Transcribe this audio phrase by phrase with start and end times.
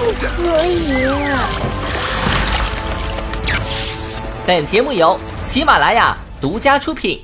[0.00, 0.96] 不可以。
[4.46, 7.20] 本节目由喜马拉雅独家出品。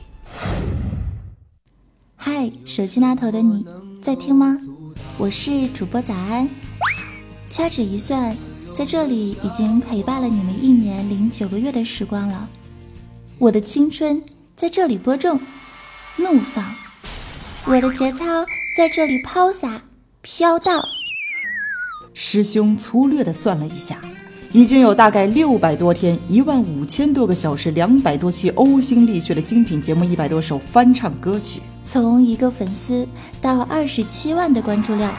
[2.16, 3.64] 嗨，手机那头的你
[4.02, 4.58] 在听吗？
[5.16, 6.46] 我是主播早安。
[7.48, 8.36] 掐指一算，
[8.74, 12.46] 在这里已经陪伴了你们一年零九个月的时光了。
[13.38, 14.22] 我的青春
[14.54, 15.40] 在这里播种、
[16.16, 16.62] 怒放，
[17.64, 18.44] 我的节操
[18.76, 19.80] 在这里抛洒、
[20.20, 20.84] 飘荡。
[22.18, 24.00] 师兄粗略的算了一下。
[24.50, 33.06] 已经有大概六百多天、一万五千多个小时、两百多期呕心沥血的精品节目、一百多首翻唱歌曲，从一个粉丝
[33.38, 35.14] 到二十七万的关注量。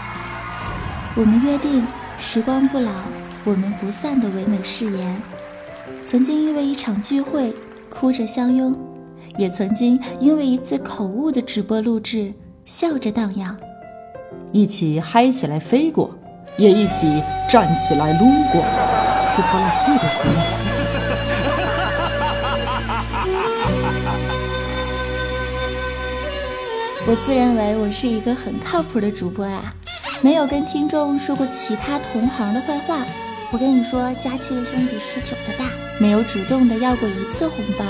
[1.13, 1.85] 我们约定
[2.17, 2.91] 时光不老，
[3.43, 5.21] 我们不散的唯美誓言。
[6.03, 7.53] 曾经因为一场聚会
[7.91, 8.75] 哭着相拥，
[9.37, 12.33] 也曾经因为一次口误的直播录制
[12.65, 13.55] 笑着荡漾，
[14.51, 16.16] 一起嗨起来飞过，
[16.57, 18.63] 也一起站起来撸过。
[19.19, 20.27] 斯巴拉西的服。
[27.09, 29.73] 我自认为我是一个很靠谱的主播啊，
[30.21, 32.97] 没有跟听众说过其他同行的坏话。
[33.49, 35.63] 我跟你说，佳期的胸比十九的大，
[35.99, 37.85] 没有主动的要过一次红包。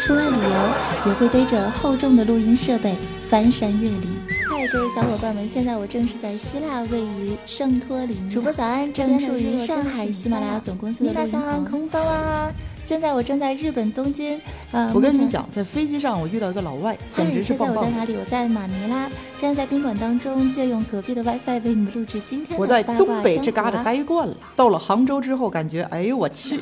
[0.00, 0.70] 出外旅游
[1.06, 2.96] 也会背着厚重的录音设备
[3.28, 4.18] 翻山越岭。
[4.58, 8.28] 嗨，各位小伙伴们，现在我正是在希腊，位于圣托里尼。
[8.28, 11.64] 主播早安，正处于上海喜马拉雅总公司的录音棚。
[11.64, 12.52] 空包啊！
[12.82, 14.40] 现在我正在日本东京。
[14.72, 17.84] 呃，我跟你讲，在飞机上我遇到一个老外，简直是棒棒。
[17.84, 18.16] 现在我在哪里？
[18.18, 19.08] 我在马尼拉。
[19.36, 26.58] 现在在宾馆当中，借用隔壁的 WiFi 为你们录制今天的我在东北这旮瘩待惯了，到了杭州之后，感觉哎呦我去！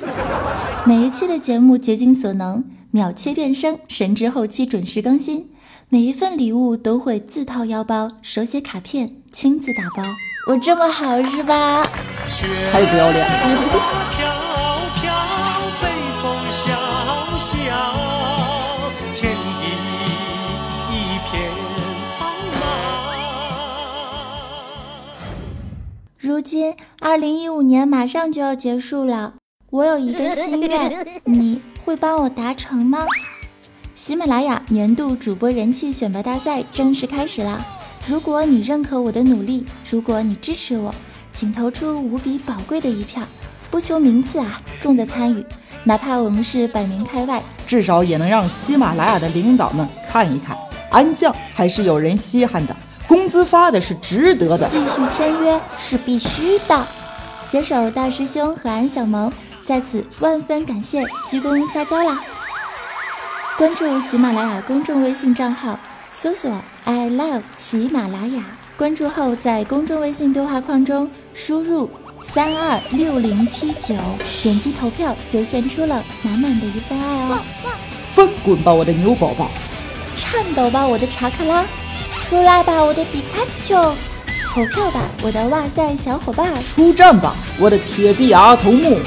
[0.85, 2.63] 每一期的节目竭尽所能，
[2.97, 5.51] 秒切变声，神之后期准时更新。
[5.91, 10.03] 每一份礼物都会自掏腰包，手写卡片，亲自打包。
[10.49, 11.83] 我这么好是吧？
[12.73, 13.37] 太不要脸了！
[26.17, 29.35] 如今，二零一五年马上就要结束了，
[29.69, 33.07] 我有一个心愿， 你会帮我达成吗？
[33.95, 37.65] 喜马拉雅年度主播人气选拔大赛正式开始啦！
[38.09, 40.93] 如果你认可我的努力，如果你支持我，
[41.33, 43.23] 请投出无比宝贵的一票，
[43.71, 45.47] 不求名次啊，重在参与。
[45.85, 50.59] 哪怕我们是百名开外，至少也能让喜马拉雅的领导们看一看，
[50.91, 52.75] 安将还是有人稀罕的，
[53.07, 56.85] 工资发的是值得的，继续签约是必须的。
[57.45, 59.33] 携手大师兄和安小萌，
[59.67, 62.21] 在此万分感谢，鞠躬撒娇啦！
[63.59, 65.77] 关注喜马拉雅公众微信账号，
[66.13, 66.53] 搜索
[66.85, 68.45] “I love 喜马拉雅”。
[68.79, 71.91] 关注后，在公众微信对话框中输入
[72.21, 73.97] 三二六零 T 九，
[74.41, 77.43] 点击投票就献出了满满的一份爱哦！
[78.15, 79.51] 翻滚吧，我的牛宝宝！
[80.15, 81.65] 颤抖吧，我的查克拉！
[82.23, 83.75] 出来吧，我的比卡丘！
[84.55, 86.55] 投票吧，我的哇塞小伙伴！
[86.63, 89.01] 出战吧，我的铁臂阿童木！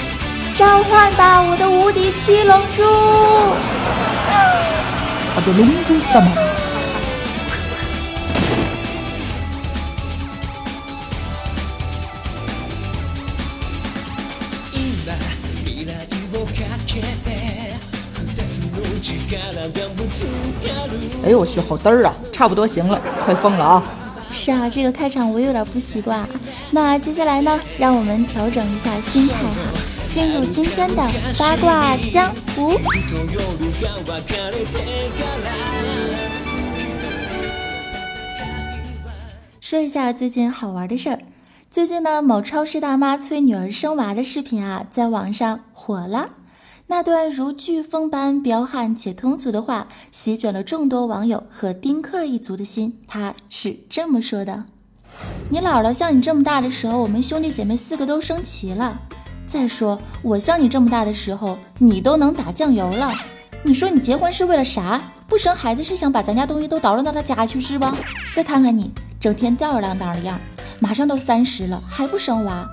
[0.59, 2.83] 召唤吧，我的无敌七龙珠！
[5.33, 6.29] 我的龙珠什么？
[21.23, 22.13] 哎呦我去，好嘚儿啊！
[22.33, 23.81] 差不多行了，快疯了啊！
[24.33, 26.27] 是啊，这个开场我有点不习惯。
[26.71, 29.88] 那接下来呢，让我们调整一下心态哈。
[30.11, 31.07] 进入今天的
[31.37, 32.71] 八卦江湖。
[39.61, 41.19] 说一下最近好玩的事儿。
[41.69, 46.31] 最近呢，某超市大妈催女儿生娃的视频啊，在网上火了。
[46.87, 52.99] 那段如飓风般彪悍且通俗的话，席卷了众多网友和丁克一族的心。
[53.07, 54.65] 他是这么说的
[55.51, 59.01] ：“你姥姥像你这么大的时候，我们兄弟姐妹四个都升旗了。”
[59.49, 63.11] 再说，我像你这么大的时候，你都能打酱油了。
[63.63, 65.01] 你说你结婚是为了啥？
[65.27, 67.95] 不生孩子是想把咱家东西都倒腾到他家去是吧？
[68.31, 70.39] 再看看你，整天吊儿郎当的样，
[70.79, 72.63] 马上都三十了还不生娃，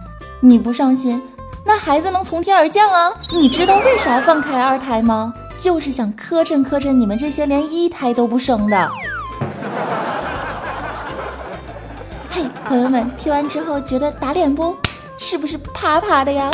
[0.41, 1.21] 你不上心，
[1.65, 3.11] 那孩子能从天而降啊？
[3.33, 5.33] 你知道为啥放开二胎吗？
[5.59, 8.91] 就是想磕碜磕碜你们这些连一胎都不生的。
[12.29, 14.77] 嘿，朋友们，听完之后觉得打脸不？
[15.19, 16.51] 是不是啪啪的呀？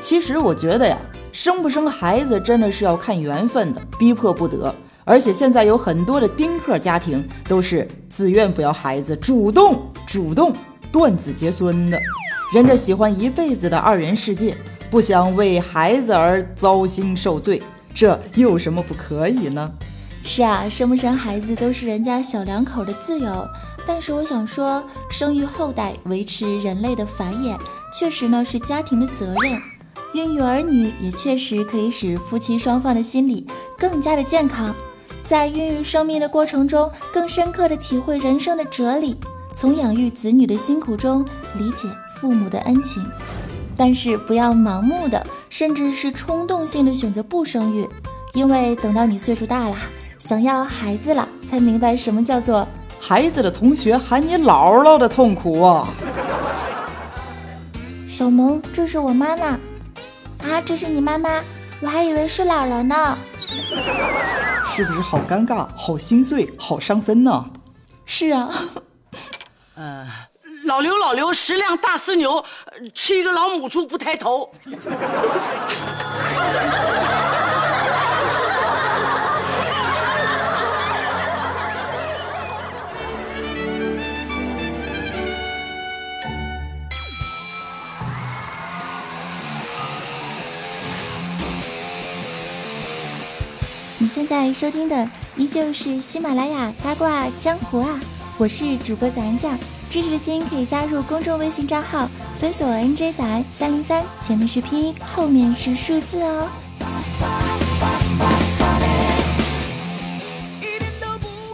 [0.00, 0.96] 其实我觉得呀，
[1.32, 4.72] 生不生孩子真的是要看缘分的，逼迫不得。
[5.04, 10.54] 而且现在有很多的丁克家庭都是自愿不要孩子，主动主动
[10.92, 11.98] 断子绝孙的。
[12.52, 14.56] 人家喜欢一辈子的二人世界，
[14.90, 17.60] 不想为孩子而糟心受罪，
[17.92, 19.70] 这又有什么不可以呢？
[20.22, 23.48] 是啊，生不生孩子都是人家小两口的自由。
[23.88, 27.58] 但是我想说，生育后代，维持人类的繁衍，
[27.90, 29.58] 确实呢是家庭的责任。
[30.12, 33.46] 孕育儿女也确实可以使夫妻双方的心理
[33.78, 34.74] 更加的健康。
[35.24, 39.16] 在孕育生命的过程中，更深刻的体会人生的哲理，
[39.54, 41.24] 从养育子女的辛苦中
[41.56, 41.88] 理解
[42.20, 43.02] 父母的恩情。
[43.74, 47.88] 但是不要盲目的，甚至是冲动性的选择不生育，
[48.34, 49.76] 因为等到你岁数大了，
[50.18, 52.68] 想要孩子了，才明白什么叫做
[53.00, 55.88] 孩子的同学喊你姥姥的痛苦啊！
[58.08, 59.46] 小萌，这是我妈妈
[60.44, 61.42] 啊，这是你妈妈，
[61.80, 63.16] 我还以为是姥姥呢。
[64.66, 67.44] 是不是好尴尬、好心碎、好伤身呢？
[68.04, 68.50] 是啊。
[69.74, 70.06] 呃，
[70.66, 72.44] 老刘，老刘，十辆大似牛，
[72.92, 74.50] 吃一个老母猪不抬头。
[94.28, 97.98] 在收听的依旧是喜马拉雅八卦江湖啊，
[98.36, 99.58] 我是主播早安酱，
[99.88, 106.46] 支持的心可以加入公众微信账号，搜索 NJ 仔三零三，前面是拼音，后面是数字哦。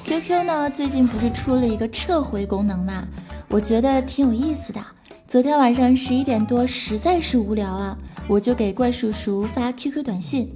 [0.05, 3.06] QQ 呢，最近不是出了一个撤回功能嘛？
[3.50, 4.85] 我觉得挺有意思的。
[5.29, 7.97] 昨天晚上十一点多，实在是无聊啊，
[8.27, 10.50] 我就给怪叔叔发 QQ 短信。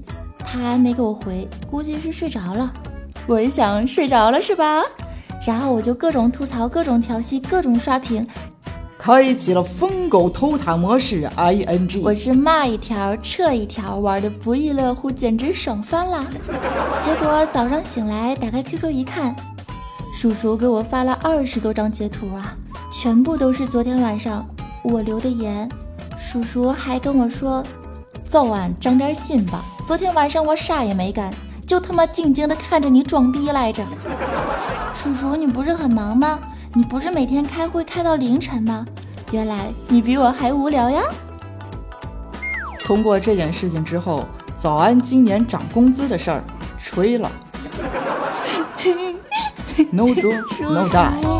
[0.51, 2.73] 他还没给我回，估计是睡着了。
[3.27, 4.83] 我一想，睡着了是吧？
[5.47, 8.27] 然后我就各种吐槽，各种调戏，各种刷屏，
[8.99, 11.29] 开启了疯狗偷塔模式。
[11.37, 16.27] I N G，我是骂一条撤一条，玩的不亦乐乎，简直爽翻了。
[16.99, 19.37] 结果早上醒来，打开 QQ 一看，
[20.15, 22.57] 叔叔给我发了二十多张截图啊，
[22.91, 24.49] 全部都是昨天晚上
[24.83, 25.69] 我留的言。
[26.17, 27.63] 叔叔还跟我说。
[28.29, 29.65] 早晚长点心吧。
[29.87, 31.33] 昨天晚上我啥也没干，
[31.67, 33.83] 就他妈静静的看着你装逼来着。
[34.95, 36.39] 叔叔，你不是很忙吗？
[36.75, 38.85] 你不是每天开会开到凌晨吗？
[39.31, 41.01] 原来你比我还无聊呀。
[42.81, 46.45] 通过这件事情之后，早安今年涨工资的事儿
[46.79, 47.33] 吹了。
[49.91, 50.31] No 做
[50.61, 51.38] No die。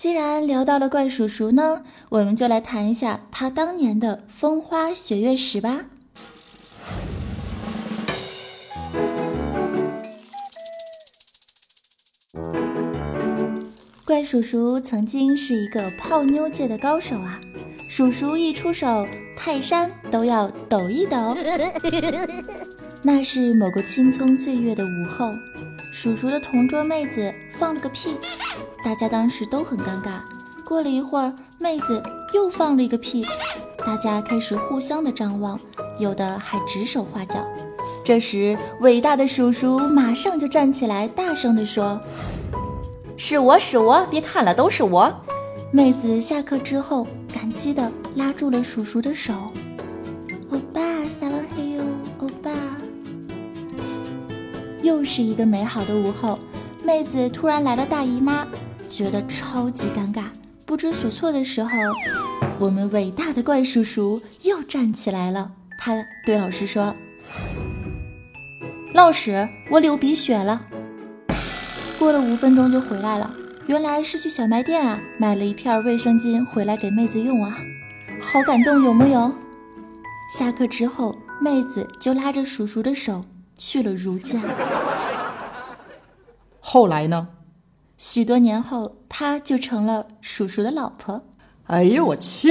[0.00, 5.82] 既然聊到了怪叔叔呢，我们就来谈一下他当年的风花雪月史吧。
[14.06, 17.38] 怪叔叔曾经是一个泡妞界的高手啊，
[17.90, 21.36] 叔叔一出手，泰山都要抖一抖。
[23.04, 25.34] 那是某个青葱岁月的午后，
[25.92, 28.16] 叔叔的同桌妹子放了个屁。
[28.84, 30.20] 大家当时都很尴尬。
[30.64, 33.24] 过了一会儿，妹子又放了一个屁，
[33.84, 35.58] 大家开始互相的张望，
[35.98, 37.44] 有的还指手画脚。
[38.04, 42.00] 这时，伟大的叔叔马上就站起来，大声地说
[43.16, 45.12] ：“是我是我，别看了，都是我。”
[45.72, 49.34] 妹子下课之后，感激地拉住了叔叔的手。
[50.50, 51.84] 欧巴，撒浪嘿哟，
[52.18, 52.50] 欧巴。
[54.82, 56.38] 又是一个美好的午后，
[56.82, 58.46] 妹子突然来了大姨妈。
[58.90, 60.24] 觉得超级尴尬、
[60.66, 61.70] 不知所措的时候，
[62.58, 65.52] 我们伟大的怪叔叔又站起来了。
[65.78, 65.94] 他
[66.26, 66.94] 对老师说
[68.92, 70.66] ：“老师，我流鼻血了。”
[71.98, 73.32] 过了五分钟就回来了，
[73.66, 77.56] 原来是去小卖店啊，买了一片卫生巾回来给妹子用啊，
[78.20, 79.32] 好感动有木有？
[80.36, 83.24] 下课之后，妹子就拉着叔叔的手
[83.56, 84.40] 去了如家。
[86.58, 87.28] 后来呢？
[88.02, 91.22] 许多年后她就成了叔叔的老婆。
[91.66, 92.48] 哎呦我去！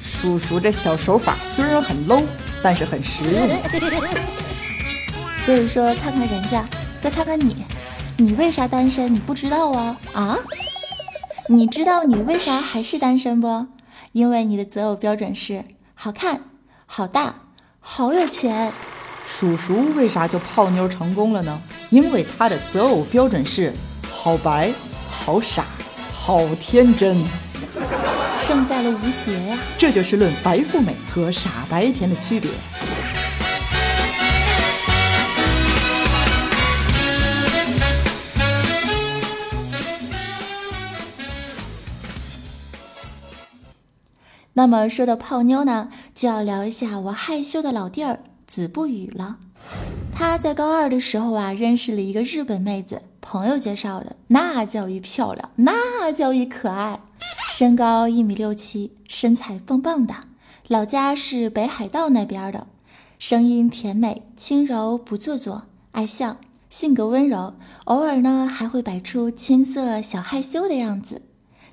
[0.00, 2.24] 叔叔这小手法虽然很 low
[2.62, 3.48] 但是很实用。
[5.36, 6.64] 所以说看看人家
[7.00, 7.66] 再看看你
[8.16, 9.12] 你为啥单身？
[9.12, 9.98] 你不知道啊？
[10.12, 10.36] 啊？
[11.48, 13.66] 你知道你为啥还是单身不？
[14.12, 16.40] 因为你的择偶标准是好看、
[16.86, 17.34] 好大、
[17.80, 18.72] 好有钱。
[19.26, 21.60] 叔叔为啥就泡妞成功了呢？
[21.90, 23.72] 因为他的择偶标准是
[24.10, 24.72] 好白、
[25.10, 25.66] 好傻、
[26.12, 27.22] 好天真。
[28.38, 29.58] 胜在了无邪呀！
[29.76, 32.50] 这就是论白富美和傻白甜的区别。
[44.58, 49.36] 那么说到泡妞呢，就要聊一下我害羞的老弟儿子不语了。
[50.12, 56.98] 他在高二的时候啊，认识了一个日本妹子，朋友介绍的，那叫一漂亮，那叫一可爱，
[57.52, 60.12] 身高一米六七，身材棒棒的，
[60.66, 62.66] 老家是北海道那边的，
[63.20, 66.36] 声音甜美轻柔不做作，爱笑，
[66.68, 71.22] 性格温柔，偶尔呢还会摆出青涩小害羞的样子。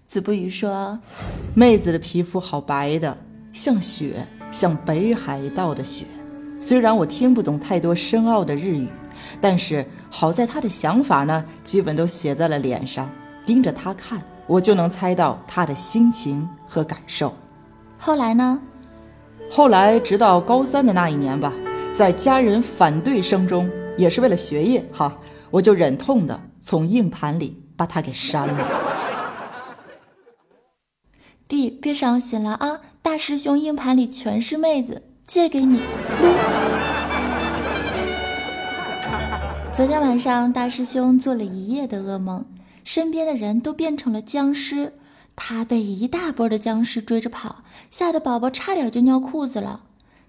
[0.07, 0.97] 子不语说
[1.55, 3.17] ：“妹子的皮肤好白的，
[3.51, 6.05] 像雪，像北海道的雪。
[6.59, 8.87] 虽然我听不懂太多深奥的日语，
[9.41, 13.09] 但是好在她的想法呢，基本都写在了脸上。
[13.45, 17.33] 盯着她看，我就能猜到她的心情和感受。
[17.97, 18.61] 后来呢？
[19.51, 21.51] 后来直到高三的那一年吧，
[21.95, 25.17] 在家人反对声中，也是为了学业哈，
[25.49, 28.81] 我就忍痛的从硬盘里把她给删了。”
[31.47, 32.81] 弟，别伤心了啊！
[33.03, 35.79] 大师兄硬盘里全是妹子，借给你。
[39.71, 42.43] 昨天晚上，大师兄做了一夜的噩梦，
[42.83, 44.93] 身边的人都变成了僵尸，
[45.35, 47.57] 他被一大波的僵尸追着跑，
[47.91, 49.81] 吓得宝宝差点就尿裤子了。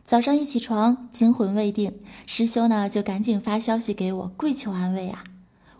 [0.04, 5.24] 早上一起床，惊魂未定，师兄呢就赶紧发消息给我，跪求安慰啊！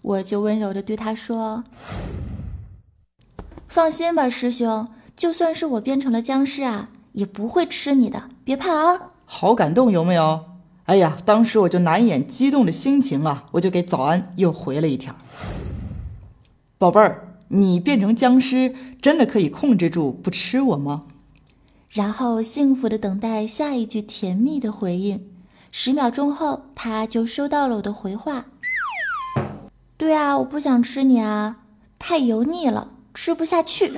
[0.01, 1.65] 我就温柔的对他说
[3.69, 9.13] ：“放心吧，师兄。”就算是我变成了僵尸啊，也不会吃你的，别怕啊！
[9.25, 10.45] 好感动，有没有？
[10.85, 15.17] 哎呀，当时我就难掩激动的心情啊，我就给早安又回了一条
[16.79, 21.07] ：“宝贝儿，你变成僵尸真的可以控制住不吃我吗？”
[21.91, 25.31] 然后幸福的等待下一句甜蜜的回应。
[25.73, 28.45] 十秒钟后，他就收到了我的回话
[29.97, 31.57] ：“对啊，我不想吃你啊，
[31.99, 33.95] 太油腻了，吃不下去。”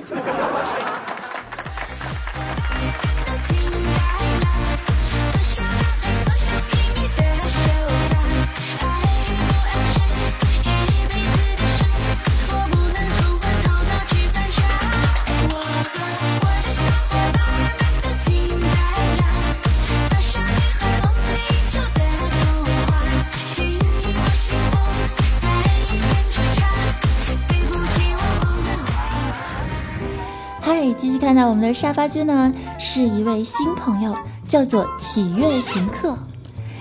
[30.99, 34.13] 继续看到我们的沙发君呢，是一位新朋友，
[34.45, 36.17] 叫做祈愿行客。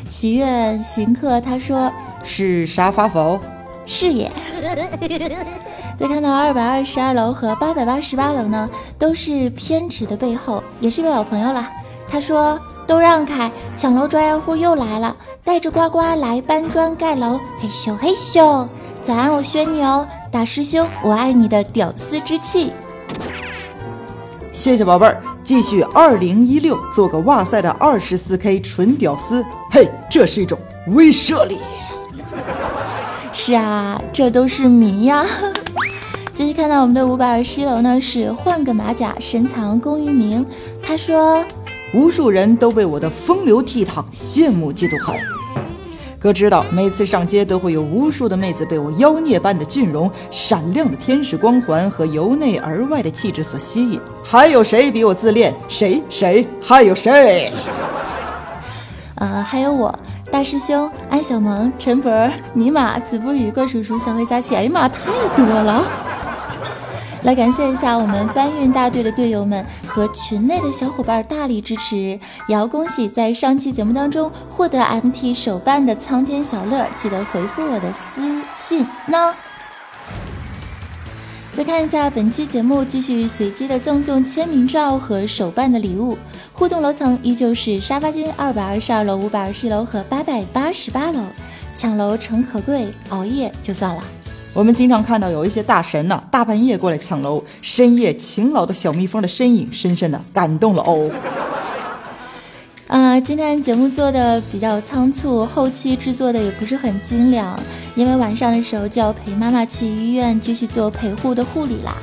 [0.08, 1.92] 祈愿行客他说
[2.24, 3.38] 是沙发否？
[3.86, 4.28] 是也。
[5.96, 11.68] 再看到二百二十二楼和八百八十八楼呢，都是偏执的背后，也是一位老朋友了。
[12.08, 18.66] 他说都让开，抢楼专业户又来了，带着呱呱来搬砖盖楼，嘿咻嘿咻。
[19.00, 22.72] 早安，我宣你哦，大师兄，我爱你的屌丝之气。
[24.58, 31.58] 谢谢宝贝儿，继续二零一六做个哇塞的二十四 K 纯屌丝，嘿，这是一种威慑力。
[33.32, 35.24] 是啊，这都是谜呀。
[36.34, 40.44] 继续看到我们的五百二十一楼呢，是换个马甲深藏功与名。
[40.82, 41.44] 他说，
[41.94, 45.16] 无数人都被我的风流倜傥羡慕嫉妒恨。
[46.20, 54.00] 哥知道，每次上街都会有无数的妹子被我妖孽般的俊容、闪亮的天使光环和由内而外的气质所吸引。
[54.24, 55.54] 还有谁比我自恋？
[55.68, 56.44] 谁谁？
[56.60, 57.52] 还有谁？
[59.14, 59.96] 呃，还有我，
[60.28, 62.10] 大师兄安小萌、陈博、
[62.52, 64.56] 尼玛、子不语、怪叔叔、小黑佳琪。
[64.56, 65.84] 哎呀妈，太多了！
[67.28, 79.34] 来感谢一下我们搬运大队的队友们和群内的小伙伴大力支持，也要恭喜在上期节目当中获得 MT 手办的苍天小乐，记得回复我的私信呢。
[81.52, 86.16] 再看一下本期节目，继续随机的赠送签名照和手办的礼物，
[86.54, 91.20] 互动楼层依旧是沙发君二百二十二楼、五百二十一楼和八百八十八楼，
[91.74, 94.02] 抢楼诚可贵，熬夜就算了。
[94.54, 101.10] 我们经常看到有一些大神呢，大半夜过来抢楼，深夜勤劳的小蜜蜂的身影，深深的感动了哦。
[102.88, 107.60] 啊，今天节目做的比较仓促，后期制作的也不是很精良，
[107.94, 111.94] 因为晚上的时候就要陪妈妈去医院继续做陪护的护理啦。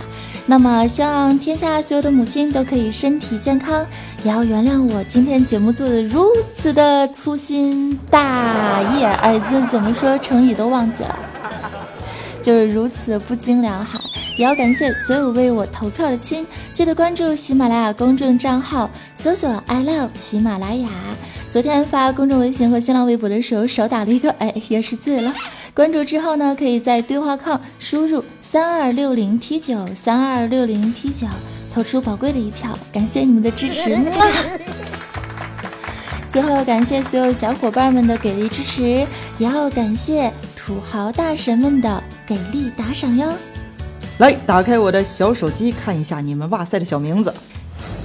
[0.45, 3.83] 那么，希望天下所有的母亲都可以身体健康，
[4.23, 9.03] 也要原谅我今天节目做的如此的粗心大意。
[9.03, 11.19] 哎，就怎么说成语都忘记了，
[12.45, 13.99] 就是如此不精良哈。
[14.37, 20.87] 也要感谢所有为我投票的亲，记得关注喜马拉雅公众账号，搜索 “I love 喜马拉雅”。
[21.51, 25.33] 昨天发公众微信和新浪微博的时候少打了一个， 哎，也是醉了。
[25.73, 31.25] 关注之后呢，可以在对话框输入三二六零 T 九三二六零 T 九，
[31.73, 33.97] 投出宝贵的一票，感谢你们的支持。
[36.29, 38.83] 最后感谢所有小伙伴们的给力支持，
[39.39, 43.27] 也要感谢土豪大神们的给力打赏哟。
[44.17, 47.33] 来，打开我的小手机看一下你们哇塞的小名字。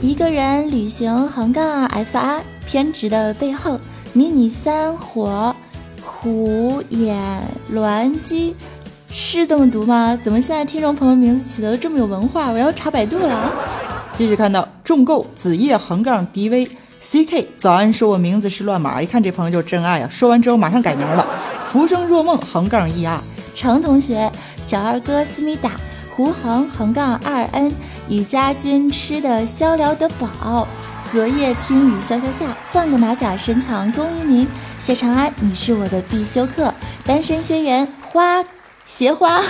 [0.00, 3.78] 一个人旅行横杠 F R 偏执的背后，
[4.12, 5.54] 迷你三火。
[6.02, 8.54] 虎眼栾鸡
[9.10, 10.18] 是这么读吗？
[10.22, 12.50] 怎么现在听众朋友名字起的这么有文化？
[12.50, 13.52] 我要查百度了。
[14.12, 20.08] 继续看到重构子夜横杠 dvck 早安说我名字是乱码，一看这朋友就是真爱啊！
[20.10, 21.24] 说完之后马上改名了。
[21.64, 23.18] 浮生若梦横杠 er
[23.60, 25.72] 程同学小二哥思密达
[26.16, 27.70] 胡恒横杠二 n
[28.08, 30.66] 与家军吃的逍遥得饱。
[31.12, 34.48] 昨夜听雨潇潇下，换个马甲深藏功与名。
[34.78, 36.72] 谢长安，你是我的必修课。
[37.04, 38.42] 单身学员花
[38.86, 39.42] 鞋花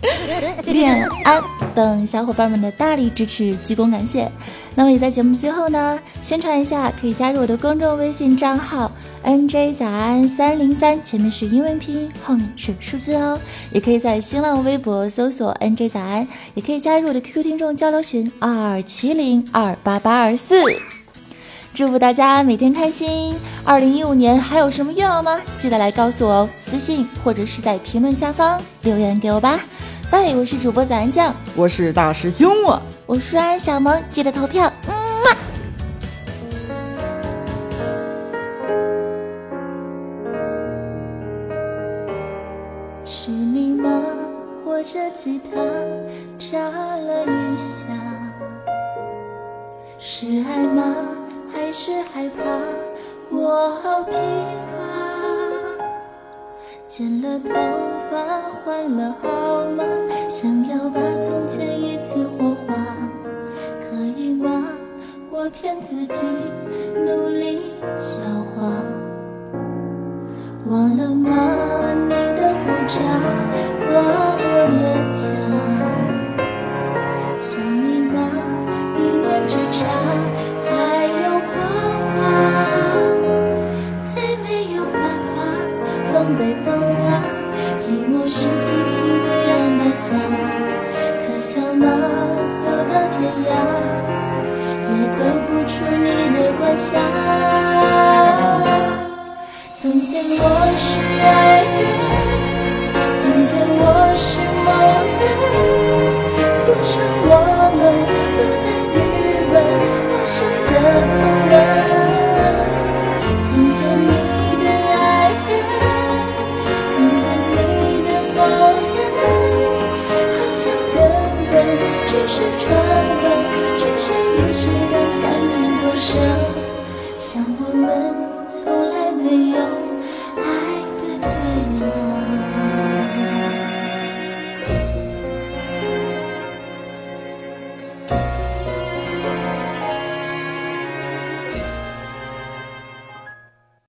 [0.66, 1.42] 恋安
[1.76, 4.32] 等小伙伴们的大力支持，鞠躬感谢。
[4.74, 8.90] 那么也在节目最后呢，宣传一下，可以加入我的公众微信账号
[9.22, 13.38] nj 早安三零三，前面是英文拼音，后面是数字哦。
[13.70, 20.56] 也可以在新浪微博搜索 nj 早安，也可以加入我的 QQ 听众交流群二七零二八八二四。
[21.74, 23.34] 祝福大家每天开心！
[23.62, 25.38] 二零一五年还有什么愿望吗？
[25.58, 29.60] 记得来告诉我哦，私信或者是在评论下方留言给我吧。
[30.16, 34.72] 拜，我是主播早安酱，我是大师兄啊，我是安小萌，记得投票。
[34.88, 35.28] 嗯嘛。
[43.04, 43.90] 是你吗？
[44.64, 45.60] 或者吉他
[46.38, 47.84] 眨了一下？
[49.98, 50.94] 是爱吗？
[51.52, 52.42] 还是害怕
[53.30, 54.12] 我好疲
[54.72, 54.78] 乏，
[56.88, 57.50] 剪了头
[58.10, 58.16] 发
[58.64, 59.14] 换了
[65.86, 66.45] 自己。